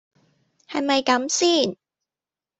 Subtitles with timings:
[0.67, 1.77] 係咪咁先